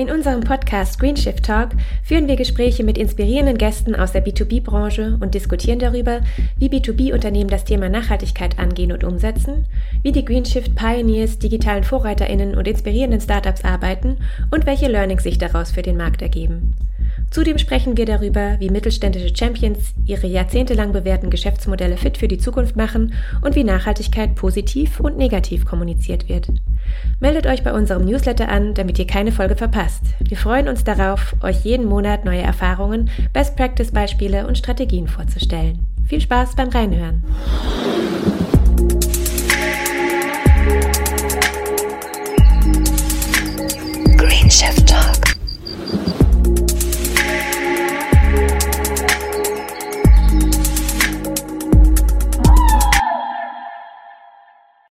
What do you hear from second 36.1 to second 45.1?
Spaß beim Reinhören. Green Shift.